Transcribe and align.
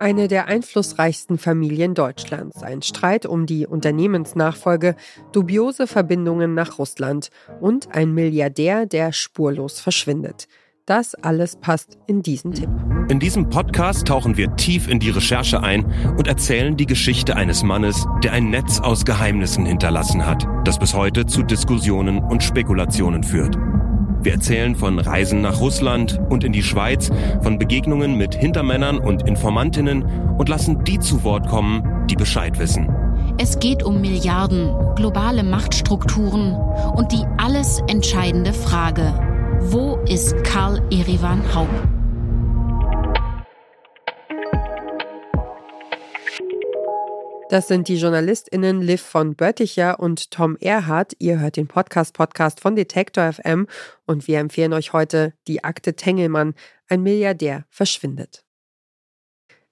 Eine 0.00 0.28
der 0.28 0.46
einflussreichsten 0.46 1.38
Familien 1.38 1.94
Deutschlands, 1.94 2.62
ein 2.62 2.82
Streit 2.82 3.26
um 3.26 3.46
die 3.46 3.66
Unternehmensnachfolge, 3.66 4.94
dubiose 5.32 5.88
Verbindungen 5.88 6.54
nach 6.54 6.78
Russland 6.78 7.30
und 7.60 7.92
ein 7.92 8.14
Milliardär, 8.14 8.86
der 8.86 9.12
spurlos 9.12 9.80
verschwindet. 9.80 10.46
Das 10.86 11.16
alles 11.16 11.56
passt 11.56 11.98
in 12.06 12.22
diesen 12.22 12.52
Tipp. 12.52 12.70
In 13.08 13.18
diesem 13.18 13.50
Podcast 13.50 14.06
tauchen 14.06 14.36
wir 14.36 14.54
tief 14.54 14.86
in 14.86 15.00
die 15.00 15.10
Recherche 15.10 15.62
ein 15.62 15.84
und 16.16 16.28
erzählen 16.28 16.76
die 16.76 16.86
Geschichte 16.86 17.34
eines 17.34 17.64
Mannes, 17.64 18.06
der 18.22 18.32
ein 18.32 18.50
Netz 18.50 18.78
aus 18.80 19.04
Geheimnissen 19.04 19.66
hinterlassen 19.66 20.24
hat, 20.24 20.46
das 20.64 20.78
bis 20.78 20.94
heute 20.94 21.26
zu 21.26 21.42
Diskussionen 21.42 22.20
und 22.20 22.44
Spekulationen 22.44 23.24
führt. 23.24 23.58
Wir 24.22 24.32
erzählen 24.32 24.74
von 24.74 24.98
Reisen 24.98 25.40
nach 25.40 25.60
Russland 25.60 26.20
und 26.28 26.44
in 26.44 26.52
die 26.52 26.62
Schweiz, 26.62 27.10
von 27.40 27.58
Begegnungen 27.58 28.16
mit 28.16 28.34
Hintermännern 28.34 28.98
und 28.98 29.26
Informantinnen 29.28 30.04
und 30.38 30.48
lassen 30.48 30.84
die 30.84 30.98
zu 30.98 31.22
Wort 31.24 31.48
kommen, 31.48 32.06
die 32.08 32.16
Bescheid 32.16 32.58
wissen. 32.58 32.88
Es 33.38 33.60
geht 33.60 33.82
um 33.84 34.00
Milliarden, 34.00 34.74
globale 34.96 35.44
Machtstrukturen 35.44 36.54
und 36.96 37.12
die 37.12 37.24
alles 37.36 37.80
entscheidende 37.86 38.52
Frage. 38.52 39.14
Wo 39.60 39.96
ist 40.08 40.42
Karl 40.44 40.82
Erivan 40.90 41.42
Haupt? 41.54 41.97
Das 47.50 47.66
sind 47.66 47.88
die 47.88 47.96
JournalistInnen 47.96 48.82
Liv 48.82 49.00
von 49.00 49.34
Bötticher 49.34 49.98
und 50.00 50.30
Tom 50.30 50.58
Erhardt. 50.58 51.14
Ihr 51.18 51.40
hört 51.40 51.56
den 51.56 51.66
Podcast-Podcast 51.66 52.60
von 52.60 52.76
Detektor 52.76 53.32
FM 53.32 53.66
und 54.04 54.28
wir 54.28 54.38
empfehlen 54.38 54.74
euch 54.74 54.92
heute 54.92 55.32
die 55.46 55.64
Akte 55.64 55.94
Tengelmann. 55.94 56.54
Ein 56.88 57.02
Milliardär 57.02 57.64
verschwindet. 57.70 58.44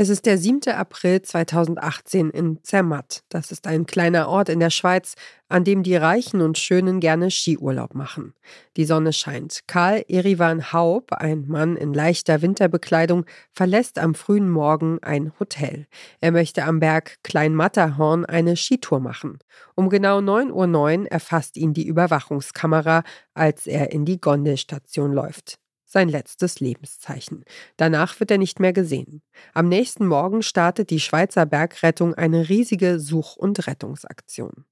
Es 0.00 0.10
ist 0.10 0.26
der 0.26 0.38
7. 0.38 0.60
April 0.68 1.22
2018 1.22 2.30
in 2.30 2.62
Zermatt. 2.62 3.24
Das 3.30 3.50
ist 3.50 3.66
ein 3.66 3.84
kleiner 3.84 4.28
Ort 4.28 4.48
in 4.48 4.60
der 4.60 4.70
Schweiz, 4.70 5.16
an 5.48 5.64
dem 5.64 5.82
die 5.82 5.96
Reichen 5.96 6.40
und 6.40 6.56
Schönen 6.56 7.00
gerne 7.00 7.32
Skiurlaub 7.32 7.96
machen. 7.96 8.32
Die 8.76 8.84
Sonne 8.84 9.12
scheint. 9.12 9.62
Karl 9.66 10.04
Erivan 10.06 10.72
Haub, 10.72 11.12
ein 11.14 11.48
Mann 11.48 11.76
in 11.76 11.92
leichter 11.92 12.42
Winterbekleidung, 12.42 13.26
verlässt 13.50 13.98
am 13.98 14.14
frühen 14.14 14.48
Morgen 14.48 15.00
ein 15.02 15.32
Hotel. 15.40 15.88
Er 16.20 16.30
möchte 16.30 16.62
am 16.62 16.78
Berg 16.78 17.16
Klein 17.24 17.56
Matterhorn 17.56 18.24
eine 18.24 18.54
Skitour 18.54 19.00
machen. 19.00 19.40
Um 19.74 19.88
genau 19.88 20.20
9.09 20.20 21.00
Uhr 21.00 21.10
erfasst 21.10 21.56
ihn 21.56 21.74
die 21.74 21.88
Überwachungskamera, 21.88 23.02
als 23.34 23.66
er 23.66 23.90
in 23.90 24.04
die 24.04 24.20
Gondelstation 24.20 25.12
läuft 25.12 25.58
sein 25.88 26.08
letztes 26.08 26.60
Lebenszeichen. 26.60 27.44
Danach 27.76 28.20
wird 28.20 28.30
er 28.30 28.38
nicht 28.38 28.60
mehr 28.60 28.72
gesehen. 28.72 29.22
Am 29.54 29.68
nächsten 29.68 30.06
Morgen 30.06 30.42
startet 30.42 30.90
die 30.90 31.00
Schweizer 31.00 31.46
Bergrettung 31.46 32.14
eine 32.14 32.48
riesige 32.48 33.00
Such- 33.00 33.36
und 33.36 33.66
Rettungsaktion. 33.66 34.64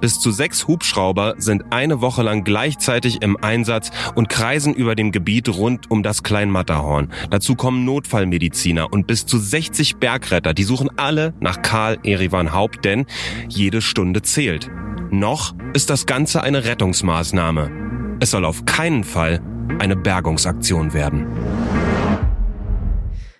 Bis 0.00 0.20
zu 0.20 0.30
sechs 0.30 0.66
Hubschrauber 0.66 1.36
sind 1.38 1.72
eine 1.72 2.00
Woche 2.00 2.22
lang 2.22 2.44
gleichzeitig 2.44 3.22
im 3.22 3.36
Einsatz 3.42 3.90
und 4.14 4.28
kreisen 4.28 4.74
über 4.74 4.94
dem 4.94 5.10
Gebiet 5.10 5.48
rund 5.48 5.90
um 5.90 6.02
das 6.02 6.22
Kleinmatterhorn. 6.22 7.12
Dazu 7.30 7.54
kommen 7.54 7.84
Notfallmediziner 7.84 8.92
und 8.92 9.06
bis 9.06 9.24
zu 9.24 9.38
60 9.38 9.96
Bergretter. 9.96 10.52
Die 10.52 10.64
suchen 10.64 10.90
alle 10.98 11.32
nach 11.40 11.62
Karl 11.62 11.98
Erivan 12.02 12.52
Haupt, 12.52 12.84
denn 12.84 13.06
jede 13.48 13.80
Stunde 13.80 14.22
zählt. 14.22 14.70
Noch 15.10 15.54
ist 15.72 15.88
das 15.88 16.04
Ganze 16.04 16.42
eine 16.42 16.64
Rettungsmaßnahme. 16.64 18.18
Es 18.20 18.32
soll 18.32 18.44
auf 18.44 18.66
keinen 18.66 19.04
Fall 19.04 19.40
eine 19.78 19.96
Bergungsaktion 19.96 20.92
werden. 20.92 21.26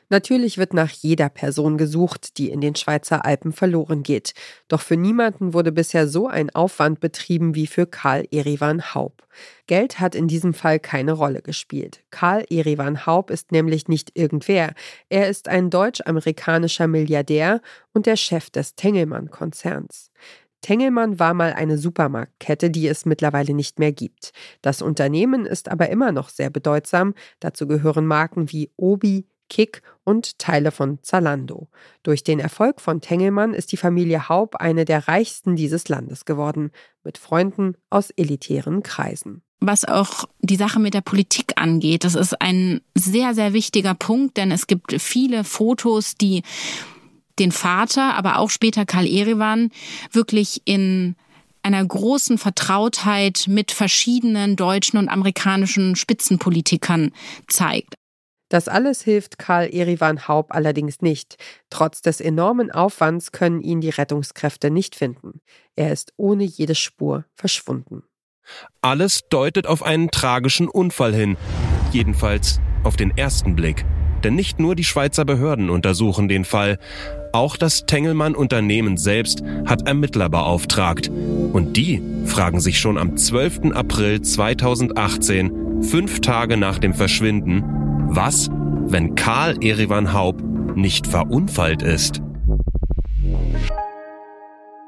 Natürlich 0.08 0.56
wird 0.56 0.72
nach 0.72 0.91
jeder 0.91 1.28
Person 1.28 1.78
gesucht, 1.78 2.38
die 2.38 2.50
in 2.50 2.60
den 2.60 2.77
Schweizer 2.77 3.24
Alpen 3.24 3.52
verloren 3.52 4.05
geht. 4.05 4.34
Doch 4.68 4.80
für 4.80 4.96
niemanden 4.96 5.52
wurde 5.52 5.72
bisher 5.72 6.06
so 6.06 6.28
ein 6.28 6.50
Aufwand 6.55 7.00
betrieben 7.00 7.56
wie 7.56 7.67
für 7.67 7.86
Karl 7.86 8.24
Erivan 8.30 8.95
Haub. 8.95 9.27
Geld 9.67 9.98
hat 9.98 10.14
in 10.14 10.28
diesem 10.28 10.55
Fall 10.55 10.78
keine 10.78 11.12
Rolle 11.12 11.42
gespielt. 11.42 12.05
Karl 12.11 12.45
Erivan 12.48 13.05
Haub 13.05 13.30
ist 13.30 13.51
nämlich 13.51 13.89
nicht 13.89 14.12
irgendwer. 14.14 14.74
Er 15.08 15.28
ist 15.28 15.48
ein 15.48 15.70
deutsch-amerikanischer 15.70 16.86
Milliardär 16.86 17.61
und 17.92 18.06
der 18.06 18.17
Chef 18.17 18.51
des 18.51 18.77
Tengelmann-Konzerns. 18.77 20.12
Tengelmann 20.66 21.20
war 21.20 21.32
mal 21.32 21.52
eine 21.52 21.78
Supermarktkette, 21.78 22.70
die 22.70 22.88
es 22.88 23.06
mittlerweile 23.06 23.54
nicht 23.54 23.78
mehr 23.78 23.92
gibt. 23.92 24.32
Das 24.62 24.82
Unternehmen 24.82 25.46
ist 25.46 25.68
aber 25.68 25.90
immer 25.90 26.10
noch 26.10 26.28
sehr 26.28 26.50
bedeutsam. 26.50 27.14
Dazu 27.38 27.68
gehören 27.68 28.04
Marken 28.04 28.50
wie 28.50 28.72
Obi, 28.77 29.28
Kick 29.48 29.82
und 30.02 30.40
Teile 30.40 30.72
von 30.72 30.98
Zalando. 31.02 31.68
Durch 32.02 32.24
den 32.24 32.40
Erfolg 32.40 32.80
von 32.80 33.00
Tengelmann 33.00 33.54
ist 33.54 33.70
die 33.70 33.77
Familie 33.77 34.28
Haub 34.28 34.56
eine 34.56 34.84
der 34.84 35.06
reichsten 35.06 35.54
dieses 35.54 35.88
Landes 35.88 36.24
geworden, 36.24 36.72
mit 37.04 37.16
Freunden 37.16 37.77
aus 37.88 38.10
elitären 38.10 38.83
Kreisen. 38.83 39.42
Was 39.60 39.84
auch 39.84 40.24
die 40.40 40.56
Sache 40.56 40.80
mit 40.80 40.94
der 40.94 41.00
Politik 41.00 41.52
angeht, 41.54 42.02
das 42.02 42.16
ist 42.16 42.42
ein 42.42 42.80
sehr, 42.96 43.34
sehr 43.34 43.52
wichtiger 43.52 43.94
Punkt, 43.94 44.36
denn 44.36 44.50
es 44.50 44.66
gibt 44.66 45.00
viele 45.00 45.44
Fotos, 45.44 46.16
die 46.16 46.42
den 47.39 47.52
Vater, 47.52 48.14
aber 48.14 48.39
auch 48.39 48.51
später 48.51 48.86
Karl 48.86 49.07
Erivan 49.07 49.70
wirklich 50.13 50.63
in 50.64 51.17
einer 51.63 51.85
großen 51.85 52.39
Vertrautheit 52.39 53.47
mit 53.48 53.73
verschiedenen 53.73 54.57
deutschen 54.57 54.98
und 54.98 55.08
amerikanischen 55.08 55.96
Spitzenpolitikern 55.96 57.11
zeigt. 57.48 57.95
Das 58.48 58.69
alles 58.69 59.02
hilft 59.02 59.39
Karl 59.39 59.69
Erivan 59.75 60.29
Haub 60.29 60.55
allerdings 60.55 61.02
nicht. 61.02 61.36
Trotz 61.69 62.01
des 62.01 62.20
enormen 62.20 62.70
Aufwands 62.70 63.33
können 63.33 63.61
ihn 63.61 63.80
die 63.80 63.91
Rettungskräfte 63.91 64.70
nicht 64.70 64.95
finden. 64.95 65.41
Er 65.75 65.92
ist 65.92 66.13
ohne 66.17 66.45
jede 66.45 66.77
Spur 66.77 67.25
verschwunden. 67.35 68.05
Alles 68.80 69.23
deutet 69.29 69.67
auf 69.67 69.83
einen 69.83 70.13
tragischen 70.13 70.69
Unfall 70.69 71.13
hin. 71.13 71.36
Jedenfalls 71.91 72.61
auf 72.85 72.96
den 72.96 73.17
ersten 73.19 73.57
Blick. 73.57 73.85
Denn 74.23 74.36
nicht 74.36 74.61
nur 74.61 74.77
die 74.77 74.85
Schweizer 74.85 75.25
Behörden 75.25 75.69
untersuchen 75.69 76.29
den 76.29 76.45
Fall. 76.45 76.79
Auch 77.36 77.58
das 77.58 77.85
Tengelmann-Unternehmen 77.85 78.97
selbst 78.97 79.42
hat 79.67 79.86
Ermittler 79.86 80.30
beauftragt. 80.30 81.11
Und 81.52 81.77
die 81.77 82.01
fragen 82.24 82.61
sich 82.61 82.80
schon 82.80 82.97
am 82.97 83.19
12. 83.19 83.73
April 83.74 84.23
2018, 84.23 85.83
fünf 85.83 86.23
Tage 86.23 86.57
nach 86.57 86.79
dem 86.79 86.95
Verschwinden, 86.95 87.63
was, 88.08 88.48
wenn 88.86 89.17
Karl 89.17 89.63
Erivan 89.63 90.14
Haub 90.14 90.42
nicht 90.77 91.07
verunfallt 91.07 91.83
ist? 91.83 92.23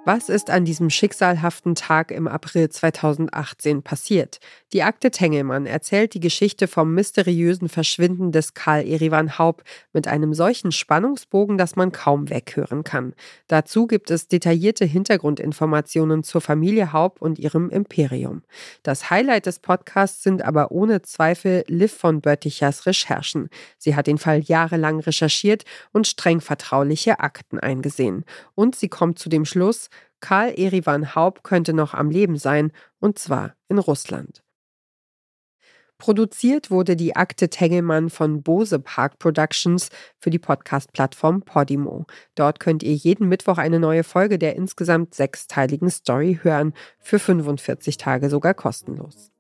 Was 0.08 0.30
ist 0.30 0.48
an 0.48 0.64
diesem 0.64 0.88
schicksalhaften 0.88 1.74
Tag 1.74 2.12
im 2.12 2.28
April 2.28 2.70
2018 2.70 3.82
passiert? 3.82 4.40
Die 4.72 4.82
Akte 4.82 5.10
Tengelmann 5.10 5.66
erzählt 5.66 6.14
die 6.14 6.20
Geschichte 6.20 6.66
vom 6.66 6.94
mysteriösen 6.94 7.68
Verschwinden 7.68 8.32
des 8.32 8.54
Karl 8.54 8.86
Erivan 8.88 9.36
Haub 9.36 9.64
mit 9.92 10.08
einem 10.08 10.32
solchen 10.32 10.72
Spannungsbogen, 10.72 11.58
dass 11.58 11.76
man 11.76 11.92
kaum 11.92 12.30
weghören 12.30 12.84
kann. 12.84 13.12
Dazu 13.48 13.86
gibt 13.86 14.10
es 14.10 14.28
detaillierte 14.28 14.86
Hintergrundinformationen 14.86 16.22
zur 16.22 16.40
Familie 16.40 16.94
Haub 16.94 17.20
und 17.20 17.38
ihrem 17.38 17.68
Imperium. 17.68 18.40
Das 18.82 19.10
Highlight 19.10 19.44
des 19.44 19.58
Podcasts 19.58 20.22
sind 20.22 20.40
aber 20.40 20.70
ohne 20.70 21.02
Zweifel 21.02 21.64
Liv 21.66 21.92
von 21.92 22.22
Böttichers 22.22 22.86
Recherchen. 22.86 23.50
Sie 23.76 23.94
hat 23.94 24.06
den 24.06 24.16
Fall 24.16 24.40
jahrelang 24.40 25.00
recherchiert 25.00 25.66
und 25.92 26.06
streng 26.06 26.40
vertrauliche 26.40 27.20
Akten 27.20 27.58
eingesehen. 27.58 28.24
Und 28.54 28.74
sie 28.74 28.88
kommt 28.88 29.18
zu 29.18 29.28
dem 29.28 29.44
Schluss, 29.44 29.90
Karl 30.20 30.52
Erivan 30.56 31.14
Haub 31.14 31.42
könnte 31.42 31.72
noch 31.72 31.94
am 31.94 32.10
Leben 32.10 32.36
sein, 32.36 32.72
und 33.00 33.18
zwar 33.18 33.54
in 33.68 33.78
Russland. 33.78 34.42
Produziert 35.98 36.70
wurde 36.70 36.94
die 36.94 37.16
Akte 37.16 37.48
Tengelmann 37.48 38.08
von 38.08 38.42
Bose 38.44 38.78
Park 38.78 39.18
Productions 39.18 39.88
für 40.20 40.30
die 40.30 40.38
Podcast-Plattform 40.38 41.42
Podimo. 41.42 42.06
Dort 42.36 42.60
könnt 42.60 42.84
ihr 42.84 42.94
jeden 42.94 43.28
Mittwoch 43.28 43.58
eine 43.58 43.80
neue 43.80 44.04
Folge 44.04 44.38
der 44.38 44.54
insgesamt 44.54 45.14
sechsteiligen 45.14 45.90
Story 45.90 46.38
hören, 46.40 46.72
für 47.00 47.18
45 47.18 47.96
Tage 47.96 48.30
sogar 48.30 48.54
kostenlos. 48.54 49.32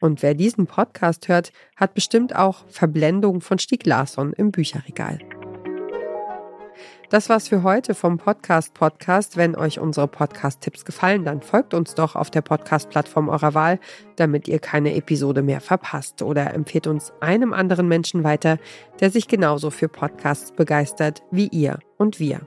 Und 0.00 0.22
wer 0.22 0.34
diesen 0.34 0.66
Podcast 0.66 1.28
hört, 1.28 1.52
hat 1.76 1.94
bestimmt 1.94 2.34
auch 2.34 2.64
Verblendung 2.66 3.40
von 3.40 3.60
Stieg 3.60 3.86
Larsson 3.86 4.32
im 4.32 4.50
Bücherregal. 4.50 5.20
Das 7.10 7.28
war's 7.28 7.48
für 7.48 7.64
heute 7.64 7.96
vom 7.96 8.18
Podcast 8.18 8.72
Podcast. 8.72 9.36
Wenn 9.36 9.56
euch 9.56 9.80
unsere 9.80 10.06
Podcast-Tipps 10.06 10.84
gefallen, 10.84 11.24
dann 11.24 11.42
folgt 11.42 11.74
uns 11.74 11.96
doch 11.96 12.14
auf 12.14 12.30
der 12.30 12.40
Podcast-Plattform 12.40 13.28
eurer 13.28 13.52
Wahl, 13.52 13.80
damit 14.14 14.46
ihr 14.46 14.60
keine 14.60 14.94
Episode 14.94 15.42
mehr 15.42 15.60
verpasst 15.60 16.22
oder 16.22 16.54
empfehlt 16.54 16.86
uns 16.86 17.12
einem 17.18 17.52
anderen 17.52 17.88
Menschen 17.88 18.22
weiter, 18.22 18.58
der 19.00 19.10
sich 19.10 19.26
genauso 19.26 19.70
für 19.70 19.88
Podcasts 19.88 20.52
begeistert 20.52 21.24
wie 21.32 21.48
ihr 21.48 21.80
und 21.98 22.20
wir. 22.20 22.42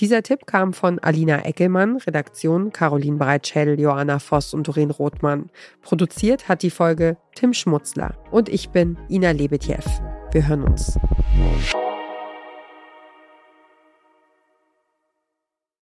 Dieser 0.00 0.24
Tipp 0.24 0.44
kam 0.46 0.72
von 0.72 0.98
Alina 0.98 1.44
Eckelmann, 1.44 1.98
Redaktion 1.98 2.72
Caroline 2.72 3.18
Breitschädel, 3.18 3.78
Joanna 3.78 4.18
Voss 4.18 4.54
und 4.54 4.66
Doreen 4.66 4.90
Rothmann. 4.90 5.50
Produziert 5.82 6.48
hat 6.48 6.64
die 6.64 6.70
Folge 6.70 7.16
Tim 7.36 7.54
Schmutzler 7.54 8.16
und 8.32 8.48
ich 8.48 8.70
bin 8.70 8.98
Ina 9.08 9.30
Lebetjew. 9.30 9.84
Wir 10.32 10.48
hören 10.48 10.64
uns. 10.64 10.98